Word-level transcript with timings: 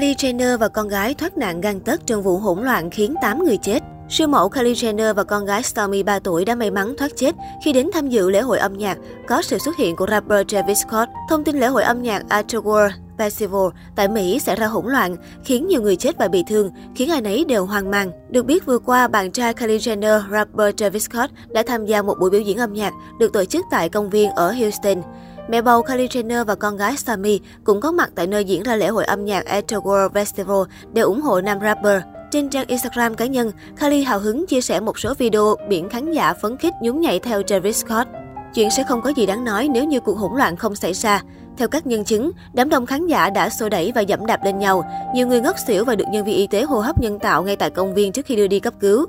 Kylie 0.00 0.14
Jenner 0.14 0.58
và 0.58 0.68
con 0.68 0.88
gái 0.88 1.14
thoát 1.14 1.38
nạn 1.38 1.60
gan 1.60 1.80
tấc 1.80 2.06
trong 2.06 2.22
vụ 2.22 2.36
hỗn 2.36 2.64
loạn 2.64 2.90
khiến 2.90 3.14
8 3.22 3.44
người 3.44 3.56
chết. 3.56 3.82
Siêu 4.08 4.28
mẫu 4.28 4.48
Kylie 4.48 4.72
Jenner 4.74 5.14
và 5.14 5.24
con 5.24 5.44
gái 5.44 5.62
Stormi 5.62 6.02
3 6.02 6.18
tuổi 6.18 6.44
đã 6.44 6.54
may 6.54 6.70
mắn 6.70 6.94
thoát 6.98 7.10
chết 7.16 7.34
khi 7.64 7.72
đến 7.72 7.90
tham 7.92 8.08
dự 8.08 8.30
lễ 8.30 8.40
hội 8.40 8.58
âm 8.58 8.78
nhạc 8.78 8.98
có 9.28 9.42
sự 9.42 9.58
xuất 9.58 9.76
hiện 9.76 9.96
của 9.96 10.06
rapper 10.10 10.46
Travis 10.46 10.78
Scott. 10.78 11.10
Thông 11.30 11.44
tin 11.44 11.60
lễ 11.60 11.66
hội 11.66 11.82
âm 11.82 12.02
nhạc 12.02 12.22
Afterworld 12.28 12.90
Festival 13.18 13.70
tại 13.96 14.08
Mỹ 14.08 14.38
xảy 14.38 14.56
ra 14.56 14.66
hỗn 14.66 14.86
loạn, 14.86 15.16
khiến 15.44 15.68
nhiều 15.68 15.82
người 15.82 15.96
chết 15.96 16.18
và 16.18 16.28
bị 16.28 16.44
thương, 16.48 16.70
khiến 16.94 17.10
ai 17.10 17.20
nấy 17.20 17.44
đều 17.44 17.64
hoang 17.64 17.90
mang. 17.90 18.10
Được 18.30 18.46
biết 18.46 18.66
vừa 18.66 18.78
qua, 18.78 19.08
bạn 19.08 19.30
trai 19.30 19.54
Kylie 19.54 19.78
Jenner, 19.78 20.22
rapper 20.30 20.74
Travis 20.76 21.10
Scott 21.10 21.30
đã 21.48 21.62
tham 21.66 21.86
gia 21.86 22.02
một 22.02 22.14
buổi 22.20 22.30
biểu 22.30 22.40
diễn 22.40 22.58
âm 22.58 22.72
nhạc 22.72 22.92
được 23.18 23.32
tổ 23.32 23.44
chức 23.44 23.64
tại 23.70 23.88
công 23.88 24.10
viên 24.10 24.30
ở 24.30 24.52
Houston. 24.52 25.02
Mẹ 25.48 25.62
bầu 25.62 25.82
Kylie 25.82 26.06
Jenner 26.06 26.44
và 26.44 26.54
con 26.54 26.76
gái 26.76 26.96
Sami 26.96 27.40
cũng 27.64 27.80
có 27.80 27.92
mặt 27.92 28.10
tại 28.14 28.26
nơi 28.26 28.44
diễn 28.44 28.62
ra 28.62 28.76
lễ 28.76 28.88
hội 28.88 29.04
âm 29.04 29.24
nhạc 29.24 29.44
Astroworld 29.46 30.08
Festival 30.08 30.64
để 30.92 31.02
ủng 31.02 31.20
hộ 31.20 31.40
nam 31.40 31.58
rapper. 31.60 32.02
Trên 32.30 32.48
trang 32.48 32.66
Instagram 32.66 33.14
cá 33.14 33.26
nhân, 33.26 33.52
Kylie 33.80 34.04
hào 34.04 34.18
hứng 34.18 34.46
chia 34.46 34.60
sẻ 34.60 34.80
một 34.80 34.98
số 34.98 35.14
video 35.18 35.56
biển 35.68 35.88
khán 35.88 36.12
giả 36.12 36.34
phấn 36.42 36.56
khích 36.56 36.74
nhún 36.82 37.00
nhảy 37.00 37.18
theo 37.18 37.42
Travis 37.42 37.84
Scott. 37.84 38.08
Chuyện 38.54 38.70
sẽ 38.70 38.84
không 38.88 39.02
có 39.02 39.10
gì 39.10 39.26
đáng 39.26 39.44
nói 39.44 39.68
nếu 39.68 39.84
như 39.84 40.00
cuộc 40.00 40.18
hỗn 40.18 40.38
loạn 40.38 40.56
không 40.56 40.74
xảy 40.74 40.92
ra. 40.92 41.22
Theo 41.56 41.68
các 41.68 41.86
nhân 41.86 42.04
chứng, 42.04 42.30
đám 42.52 42.68
đông 42.68 42.86
khán 42.86 43.06
giả 43.06 43.30
đã 43.30 43.48
xô 43.48 43.68
đẩy 43.68 43.92
và 43.94 44.00
dẫm 44.00 44.26
đạp 44.26 44.44
lên 44.44 44.58
nhau. 44.58 44.84
Nhiều 45.14 45.26
người 45.26 45.40
ngất 45.40 45.56
xỉu 45.66 45.84
và 45.84 45.94
được 45.94 46.04
nhân 46.10 46.24
viên 46.24 46.36
y 46.36 46.46
tế 46.46 46.62
hô 46.62 46.80
hấp 46.80 47.02
nhân 47.02 47.18
tạo 47.18 47.42
ngay 47.42 47.56
tại 47.56 47.70
công 47.70 47.94
viên 47.94 48.12
trước 48.12 48.26
khi 48.26 48.36
đưa 48.36 48.46
đi 48.46 48.60
cấp 48.60 48.74
cứu. 48.80 49.06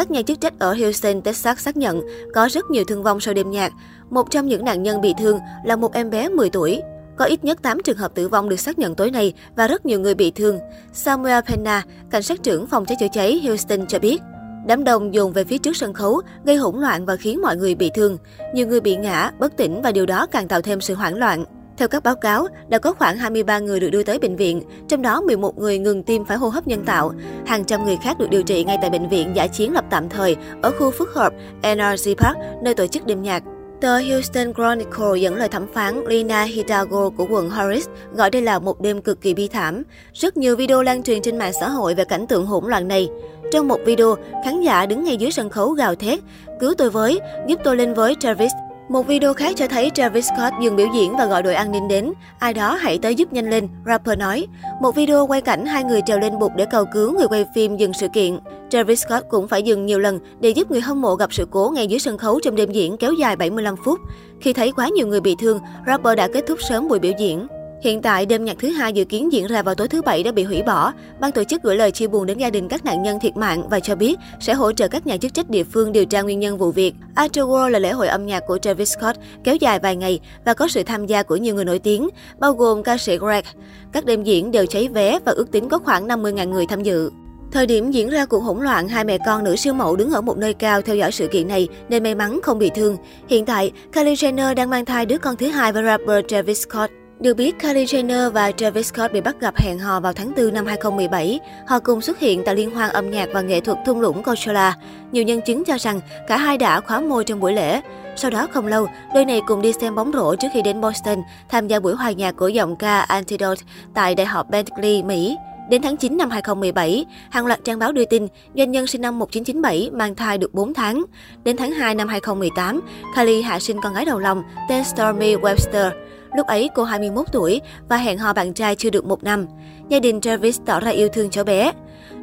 Các 0.00 0.10
nhà 0.10 0.22
chức 0.22 0.40
trách 0.40 0.58
ở 0.58 0.74
Houston, 0.74 1.20
Texas 1.20 1.58
xác 1.58 1.76
nhận 1.76 2.00
có 2.34 2.48
rất 2.48 2.70
nhiều 2.70 2.84
thương 2.84 3.02
vong 3.02 3.20
sau 3.20 3.34
đêm 3.34 3.50
nhạc. 3.50 3.72
Một 4.10 4.30
trong 4.30 4.46
những 4.46 4.64
nạn 4.64 4.82
nhân 4.82 5.00
bị 5.00 5.14
thương 5.18 5.38
là 5.64 5.76
một 5.76 5.92
em 5.92 6.10
bé 6.10 6.28
10 6.28 6.50
tuổi. 6.50 6.82
Có 7.16 7.24
ít 7.24 7.44
nhất 7.44 7.62
8 7.62 7.82
trường 7.84 7.96
hợp 7.96 8.14
tử 8.14 8.28
vong 8.28 8.48
được 8.48 8.60
xác 8.60 8.78
nhận 8.78 8.94
tối 8.94 9.10
nay 9.10 9.32
và 9.56 9.68
rất 9.68 9.86
nhiều 9.86 10.00
người 10.00 10.14
bị 10.14 10.30
thương. 10.30 10.58
Samuel 10.92 11.40
Pena, 11.48 11.82
cảnh 12.10 12.22
sát 12.22 12.42
trưởng 12.42 12.66
phòng 12.66 12.84
cháy 12.86 12.96
chữa 13.00 13.06
cháy 13.12 13.42
Houston 13.46 13.86
cho 13.86 13.98
biết, 13.98 14.20
Đám 14.66 14.84
đông 14.84 15.14
dồn 15.14 15.32
về 15.32 15.44
phía 15.44 15.58
trước 15.58 15.76
sân 15.76 15.92
khấu, 15.92 16.20
gây 16.44 16.56
hỗn 16.56 16.80
loạn 16.80 17.06
và 17.06 17.16
khiến 17.16 17.42
mọi 17.42 17.56
người 17.56 17.74
bị 17.74 17.90
thương. 17.94 18.18
Nhiều 18.54 18.66
người 18.66 18.80
bị 18.80 18.96
ngã, 18.96 19.30
bất 19.38 19.56
tỉnh 19.56 19.82
và 19.82 19.92
điều 19.92 20.06
đó 20.06 20.26
càng 20.26 20.48
tạo 20.48 20.62
thêm 20.62 20.80
sự 20.80 20.94
hoảng 20.94 21.16
loạn. 21.16 21.44
Theo 21.80 21.88
các 21.88 22.02
báo 22.02 22.16
cáo, 22.16 22.46
đã 22.68 22.78
có 22.78 22.92
khoảng 22.92 23.16
23 23.16 23.58
người 23.58 23.80
được 23.80 23.90
đưa 23.90 24.02
tới 24.02 24.18
bệnh 24.18 24.36
viện, 24.36 24.62
trong 24.88 25.02
đó 25.02 25.20
11 25.20 25.58
người 25.58 25.78
ngừng 25.78 26.02
tim 26.02 26.24
phải 26.24 26.36
hô 26.36 26.48
hấp 26.48 26.66
nhân 26.66 26.84
tạo. 26.84 27.12
Hàng 27.46 27.64
trăm 27.64 27.84
người 27.84 27.98
khác 28.02 28.18
được 28.18 28.30
điều 28.30 28.42
trị 28.42 28.64
ngay 28.64 28.78
tại 28.80 28.90
bệnh 28.90 29.08
viện 29.08 29.32
giả 29.34 29.46
chiến 29.46 29.72
lập 29.72 29.84
tạm 29.90 30.08
thời 30.08 30.36
ở 30.62 30.70
khu 30.70 30.90
phức 30.90 31.14
hợp 31.14 31.32
NRG 31.62 32.14
Park, 32.16 32.36
nơi 32.62 32.74
tổ 32.74 32.86
chức 32.86 33.06
đêm 33.06 33.22
nhạc. 33.22 33.42
Tờ 33.80 33.98
Houston 33.98 34.54
Chronicle 34.54 35.20
dẫn 35.20 35.34
lời 35.34 35.48
thẩm 35.48 35.66
phán 35.74 36.04
Lina 36.06 36.42
Hidalgo 36.42 37.10
của 37.10 37.26
quận 37.30 37.50
Harris 37.50 37.88
gọi 38.14 38.30
đây 38.30 38.42
là 38.42 38.58
một 38.58 38.80
đêm 38.80 39.02
cực 39.02 39.20
kỳ 39.20 39.34
bi 39.34 39.48
thảm. 39.48 39.82
Rất 40.12 40.36
nhiều 40.36 40.56
video 40.56 40.82
lan 40.82 41.02
truyền 41.02 41.22
trên 41.22 41.38
mạng 41.38 41.52
xã 41.60 41.68
hội 41.68 41.94
về 41.94 42.04
cảnh 42.04 42.26
tượng 42.26 42.46
hỗn 42.46 42.64
loạn 42.66 42.88
này. 42.88 43.08
Trong 43.52 43.68
một 43.68 43.78
video, 43.84 44.16
khán 44.44 44.60
giả 44.60 44.86
đứng 44.86 45.04
ngay 45.04 45.16
dưới 45.16 45.30
sân 45.30 45.50
khấu 45.50 45.70
gào 45.70 45.94
thét, 45.94 46.18
cứu 46.60 46.74
tôi 46.78 46.90
với, 46.90 47.20
giúp 47.48 47.60
tôi 47.64 47.76
lên 47.76 47.94
với 47.94 48.16
Travis. 48.20 48.52
Một 48.90 49.06
video 49.06 49.34
khác 49.34 49.56
cho 49.56 49.66
thấy 49.68 49.90
Travis 49.94 50.26
Scott 50.26 50.54
dừng 50.62 50.76
biểu 50.76 50.86
diễn 50.94 51.16
và 51.16 51.26
gọi 51.26 51.42
đội 51.42 51.54
an 51.54 51.72
ninh 51.72 51.88
đến. 51.88 52.12
Ai 52.38 52.54
đó 52.54 52.74
hãy 52.74 52.98
tới 52.98 53.14
giúp 53.14 53.32
nhanh 53.32 53.50
lên, 53.50 53.68
rapper 53.86 54.18
nói. 54.18 54.46
Một 54.80 54.94
video 54.94 55.26
quay 55.26 55.40
cảnh 55.40 55.66
hai 55.66 55.84
người 55.84 56.00
trèo 56.06 56.18
lên 56.18 56.38
bục 56.38 56.52
để 56.56 56.64
cầu 56.70 56.84
cứu 56.92 57.18
người 57.18 57.26
quay 57.28 57.46
phim 57.54 57.76
dừng 57.76 57.92
sự 57.92 58.08
kiện. 58.08 58.38
Travis 58.70 59.02
Scott 59.06 59.28
cũng 59.28 59.48
phải 59.48 59.62
dừng 59.62 59.86
nhiều 59.86 59.98
lần 59.98 60.18
để 60.40 60.50
giúp 60.50 60.70
người 60.70 60.80
hâm 60.80 61.00
mộ 61.00 61.14
gặp 61.14 61.32
sự 61.32 61.46
cố 61.50 61.72
ngay 61.74 61.86
dưới 61.86 61.98
sân 61.98 62.18
khấu 62.18 62.40
trong 62.40 62.56
đêm 62.56 62.72
diễn 62.72 62.96
kéo 62.96 63.12
dài 63.12 63.36
75 63.36 63.74
phút. 63.84 63.98
Khi 64.40 64.52
thấy 64.52 64.72
quá 64.72 64.88
nhiều 64.88 65.06
người 65.06 65.20
bị 65.20 65.36
thương, 65.38 65.58
rapper 65.86 66.16
đã 66.16 66.28
kết 66.32 66.44
thúc 66.48 66.58
sớm 66.68 66.88
buổi 66.88 66.98
biểu 66.98 67.12
diễn. 67.18 67.46
Hiện 67.82 68.02
tại, 68.02 68.26
đêm 68.26 68.44
nhạc 68.44 68.56
thứ 68.58 68.68
hai 68.68 68.92
dự 68.92 69.04
kiến 69.04 69.32
diễn 69.32 69.46
ra 69.46 69.62
vào 69.62 69.74
tối 69.74 69.88
thứ 69.88 70.02
Bảy 70.02 70.22
đã 70.22 70.32
bị 70.32 70.44
hủy 70.44 70.62
bỏ. 70.62 70.92
Ban 71.20 71.32
tổ 71.32 71.44
chức 71.44 71.62
gửi 71.62 71.76
lời 71.76 71.90
chia 71.90 72.06
buồn 72.06 72.26
đến 72.26 72.38
gia 72.38 72.50
đình 72.50 72.68
các 72.68 72.84
nạn 72.84 73.02
nhân 73.02 73.20
thiệt 73.20 73.36
mạng 73.36 73.68
và 73.68 73.80
cho 73.80 73.94
biết 73.94 74.18
sẽ 74.40 74.54
hỗ 74.54 74.72
trợ 74.72 74.88
các 74.88 75.06
nhà 75.06 75.16
chức 75.16 75.34
trách 75.34 75.50
địa 75.50 75.64
phương 75.64 75.92
điều 75.92 76.04
tra 76.04 76.22
nguyên 76.22 76.40
nhân 76.40 76.58
vụ 76.58 76.70
việc. 76.70 76.94
Afterworld 77.14 77.68
là 77.68 77.78
lễ 77.78 77.90
hội 77.90 78.08
âm 78.08 78.26
nhạc 78.26 78.40
của 78.46 78.58
Travis 78.58 78.92
Scott 78.98 79.18
kéo 79.44 79.56
dài 79.56 79.78
vài 79.78 79.96
ngày 79.96 80.20
và 80.44 80.54
có 80.54 80.68
sự 80.68 80.82
tham 80.82 81.06
gia 81.06 81.22
của 81.22 81.36
nhiều 81.36 81.54
người 81.54 81.64
nổi 81.64 81.78
tiếng, 81.78 82.08
bao 82.38 82.52
gồm 82.52 82.82
ca 82.82 82.96
sĩ 82.96 83.18
Greg. 83.18 83.44
Các 83.92 84.04
đêm 84.04 84.22
diễn 84.22 84.50
đều 84.50 84.66
cháy 84.66 84.88
vé 84.88 85.18
và 85.24 85.32
ước 85.32 85.50
tính 85.50 85.68
có 85.68 85.78
khoảng 85.78 86.08
50.000 86.08 86.48
người 86.48 86.66
tham 86.66 86.82
dự. 86.82 87.10
Thời 87.52 87.66
điểm 87.66 87.90
diễn 87.90 88.10
ra 88.10 88.26
cuộc 88.26 88.40
hỗn 88.40 88.60
loạn, 88.60 88.88
hai 88.88 89.04
mẹ 89.04 89.18
con 89.26 89.44
nữ 89.44 89.56
siêu 89.56 89.74
mẫu 89.74 89.96
đứng 89.96 90.10
ở 90.10 90.20
một 90.20 90.38
nơi 90.38 90.54
cao 90.54 90.82
theo 90.82 90.96
dõi 90.96 91.12
sự 91.12 91.28
kiện 91.28 91.48
này 91.48 91.68
nên 91.88 92.02
may 92.02 92.14
mắn 92.14 92.40
không 92.42 92.58
bị 92.58 92.70
thương. 92.74 92.96
Hiện 93.28 93.46
tại, 93.46 93.72
Kylie 93.92 94.14
Jenner 94.14 94.54
đang 94.54 94.70
mang 94.70 94.84
thai 94.84 95.06
đứa 95.06 95.18
con 95.18 95.36
thứ 95.36 95.46
hai 95.46 95.72
với 95.72 95.84
rapper 95.84 96.24
Travis 96.28 96.66
Scott. 96.66 96.99
Được 97.20 97.34
biết, 97.34 97.58
Kylie 97.58 97.84
Jenner 97.84 98.30
và 98.30 98.52
Travis 98.52 98.92
Scott 98.92 99.12
bị 99.12 99.20
bắt 99.20 99.40
gặp 99.40 99.56
hẹn 99.56 99.78
hò 99.78 100.00
vào 100.00 100.12
tháng 100.12 100.32
4 100.36 100.54
năm 100.54 100.66
2017. 100.66 101.40
Họ 101.66 101.78
cùng 101.80 102.00
xuất 102.00 102.18
hiện 102.18 102.42
tại 102.44 102.54
liên 102.54 102.70
hoan 102.70 102.90
âm 102.90 103.10
nhạc 103.10 103.28
và 103.32 103.40
nghệ 103.40 103.60
thuật 103.60 103.78
thung 103.86 104.00
lũng 104.00 104.22
Coachella. 104.22 104.76
Nhiều 105.12 105.22
nhân 105.22 105.40
chứng 105.40 105.64
cho 105.64 105.76
rằng 105.78 106.00
cả 106.28 106.36
hai 106.36 106.58
đã 106.58 106.80
khóa 106.80 107.00
môi 107.00 107.24
trong 107.24 107.40
buổi 107.40 107.52
lễ. 107.52 107.80
Sau 108.16 108.30
đó 108.30 108.46
không 108.52 108.66
lâu, 108.66 108.86
đôi 109.14 109.24
này 109.24 109.40
cùng 109.46 109.62
đi 109.62 109.72
xem 109.72 109.94
bóng 109.94 110.12
rổ 110.12 110.36
trước 110.36 110.48
khi 110.54 110.62
đến 110.62 110.80
Boston 110.80 111.18
tham 111.48 111.68
gia 111.68 111.80
buổi 111.80 111.94
hòa 111.94 112.10
nhạc 112.10 112.36
của 112.36 112.48
giọng 112.48 112.76
ca 112.76 113.00
Antidote 113.00 113.62
tại 113.94 114.14
Đại 114.14 114.26
học 114.26 114.46
Bentley, 114.50 115.02
Mỹ. 115.02 115.36
Đến 115.70 115.82
tháng 115.82 115.96
9 115.96 116.16
năm 116.16 116.30
2017, 116.30 117.04
hàng 117.30 117.46
loạt 117.46 117.60
trang 117.64 117.78
báo 117.78 117.92
đưa 117.92 118.04
tin 118.04 118.26
doanh 118.54 118.70
nhân 118.70 118.86
sinh 118.86 119.00
năm 119.00 119.18
1997 119.18 119.90
mang 119.92 120.14
thai 120.14 120.38
được 120.38 120.54
4 120.54 120.74
tháng. 120.74 121.04
Đến 121.44 121.56
tháng 121.56 121.70
2 121.70 121.94
năm 121.94 122.08
2018, 122.08 122.80
Kylie 123.16 123.42
hạ 123.42 123.58
sinh 123.58 123.76
con 123.82 123.94
gái 123.94 124.04
đầu 124.04 124.18
lòng 124.18 124.42
tên 124.68 124.84
Stormy 124.84 125.34
Webster. 125.34 125.90
Lúc 126.36 126.46
ấy 126.46 126.70
cô 126.74 126.84
21 126.84 127.26
tuổi 127.32 127.60
và 127.88 127.96
hẹn 127.96 128.18
hò 128.18 128.32
bạn 128.32 128.52
trai 128.52 128.76
chưa 128.76 128.90
được 128.90 129.04
một 129.04 129.24
năm. 129.24 129.46
Gia 129.88 130.00
đình 130.00 130.20
Travis 130.20 130.60
tỏ 130.66 130.80
ra 130.80 130.90
yêu 130.90 131.08
thương 131.08 131.30
cháu 131.30 131.44
bé. 131.44 131.72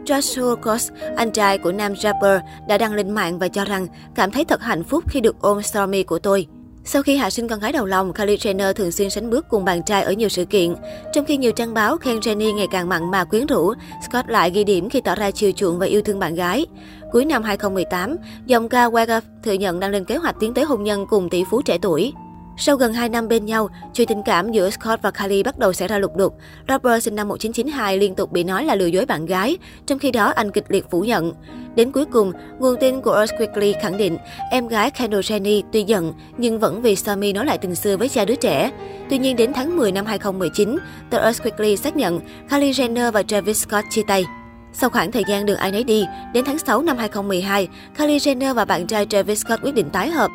Joshua 0.05 0.55
Cox, 0.55 0.89
anh 1.15 1.31
trai 1.31 1.57
của 1.57 1.71
nam 1.71 1.95
rapper, 1.95 2.41
đã 2.67 2.77
đăng 2.77 2.93
lên 2.93 3.09
mạng 3.09 3.39
và 3.39 3.47
cho 3.47 3.65
rằng 3.65 3.87
cảm 4.15 4.31
thấy 4.31 4.45
thật 4.45 4.61
hạnh 4.61 4.83
phúc 4.83 5.03
khi 5.07 5.21
được 5.21 5.41
ôm 5.41 5.61
Stormy 5.61 6.03
của 6.03 6.19
tôi. 6.19 6.47
Sau 6.89 7.01
khi 7.01 7.17
hạ 7.17 7.29
sinh 7.29 7.47
con 7.47 7.59
gái 7.59 7.71
đầu 7.71 7.85
lòng, 7.85 8.13
Kylie 8.13 8.37
Jenner 8.37 8.73
thường 8.73 8.91
xuyên 8.91 9.09
sánh 9.09 9.29
bước 9.29 9.45
cùng 9.49 9.65
bạn 9.65 9.83
trai 9.83 10.03
ở 10.03 10.11
nhiều 10.11 10.29
sự 10.29 10.45
kiện. 10.45 10.75
Trong 11.13 11.25
khi 11.25 11.37
nhiều 11.37 11.51
trang 11.51 11.73
báo 11.73 11.97
khen 11.97 12.19
Jennie 12.19 12.55
ngày 12.55 12.67
càng 12.71 12.89
mặn 12.89 13.11
mà 13.11 13.23
quyến 13.23 13.45
rũ, 13.45 13.73
Scott 14.09 14.29
lại 14.29 14.51
ghi 14.51 14.63
điểm 14.63 14.89
khi 14.89 15.01
tỏ 15.01 15.15
ra 15.15 15.31
chiều 15.31 15.51
chuộng 15.51 15.79
và 15.79 15.85
yêu 15.85 16.01
thương 16.01 16.19
bạn 16.19 16.35
gái. 16.35 16.65
Cuối 17.11 17.25
năm 17.25 17.43
2018, 17.43 18.15
dòng 18.45 18.69
ca 18.69 18.89
Wake 18.89 19.17
Up 19.17 19.23
thừa 19.43 19.53
nhận 19.53 19.79
đang 19.79 19.91
lên 19.91 20.05
kế 20.05 20.17
hoạch 20.17 20.35
tiến 20.39 20.53
tới 20.53 20.65
hôn 20.65 20.83
nhân 20.83 21.05
cùng 21.09 21.29
tỷ 21.29 21.43
phú 21.51 21.61
trẻ 21.61 21.77
tuổi. 21.81 22.13
Sau 22.59 22.75
gần 22.75 22.93
2 22.93 23.09
năm 23.09 23.27
bên 23.27 23.45
nhau, 23.45 23.69
chuyện 23.93 24.07
tình 24.07 24.23
cảm 24.23 24.51
giữa 24.51 24.69
Scott 24.69 25.01
và 25.01 25.11
Kylie 25.11 25.43
bắt 25.43 25.59
đầu 25.59 25.73
xảy 25.73 25.87
ra 25.87 25.97
lục 25.97 26.15
đục. 26.15 26.37
Rapper 26.67 27.03
sinh 27.03 27.15
năm 27.15 27.27
1992 27.27 27.97
liên 27.97 28.15
tục 28.15 28.31
bị 28.31 28.43
nói 28.43 28.65
là 28.65 28.75
lừa 28.75 28.85
dối 28.85 29.05
bạn 29.05 29.25
gái, 29.25 29.57
trong 29.85 29.99
khi 29.99 30.11
đó 30.11 30.33
anh 30.35 30.51
kịch 30.51 30.65
liệt 30.69 30.85
phủ 30.91 31.01
nhận. 31.01 31.33
Đến 31.75 31.91
cuối 31.91 32.05
cùng, 32.05 32.31
nguồn 32.59 32.75
tin 32.79 33.01
của 33.01 33.19
Us 33.23 33.31
Quickly 33.37 33.73
khẳng 33.81 33.97
định 33.97 34.17
em 34.51 34.67
gái 34.67 34.91
Kendall 34.91 35.21
Jenner 35.21 35.61
tuy 35.71 35.83
giận 35.83 36.13
nhưng 36.37 36.59
vẫn 36.59 36.81
vì 36.81 36.95
Sammy 36.95 37.33
nói 37.33 37.45
lại 37.45 37.57
tình 37.57 37.75
xưa 37.75 37.97
với 37.97 38.09
cha 38.09 38.25
đứa 38.25 38.35
trẻ. 38.35 38.71
Tuy 39.09 39.17
nhiên 39.17 39.35
đến 39.35 39.53
tháng 39.53 39.77
10 39.77 39.91
năm 39.91 40.05
2019, 40.05 40.77
tờ 41.09 41.29
Us 41.29 41.41
Quickly 41.41 41.77
xác 41.77 41.95
nhận 41.95 42.19
Kylie 42.49 42.71
Jenner 42.71 43.11
và 43.11 43.23
Travis 43.23 43.63
Scott 43.63 43.85
chia 43.89 44.03
tay. 44.07 44.25
Sau 44.73 44.89
khoảng 44.89 45.11
thời 45.11 45.23
gian 45.27 45.45
đường 45.45 45.57
ai 45.57 45.71
nấy 45.71 45.83
đi, 45.83 46.05
đến 46.33 46.45
tháng 46.45 46.57
6 46.57 46.81
năm 46.81 46.97
2012, 46.97 47.67
Kylie 47.97 48.17
Jenner 48.17 48.53
và 48.53 48.65
bạn 48.65 48.87
trai 48.87 49.05
Travis 49.05 49.45
Scott 49.45 49.63
quyết 49.63 49.75
định 49.75 49.89
tái 49.89 50.09
hợp. 50.09 50.31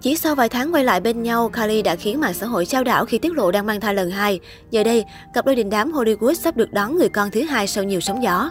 Chỉ 0.00 0.16
sau 0.16 0.34
vài 0.34 0.48
tháng 0.48 0.74
quay 0.74 0.84
lại 0.84 1.00
bên 1.00 1.22
nhau, 1.22 1.48
Kylie 1.48 1.82
đã 1.82 1.96
khiến 1.96 2.20
mạng 2.20 2.34
xã 2.34 2.46
hội 2.46 2.66
trao 2.66 2.84
đảo 2.84 3.04
khi 3.04 3.18
tiết 3.18 3.32
lộ 3.32 3.50
đang 3.50 3.66
mang 3.66 3.80
thai 3.80 3.94
lần 3.94 4.10
hai. 4.10 4.40
Giờ 4.70 4.84
đây, 4.84 5.04
cặp 5.34 5.46
đôi 5.46 5.54
đình 5.54 5.70
đám 5.70 5.92
Hollywood 5.92 6.34
sắp 6.34 6.56
được 6.56 6.72
đón 6.72 6.96
người 6.96 7.08
con 7.08 7.30
thứ 7.30 7.42
hai 7.42 7.66
sau 7.66 7.84
nhiều 7.84 8.00
sóng 8.00 8.22
gió. 8.22 8.50